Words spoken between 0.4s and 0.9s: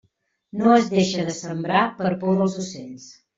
No es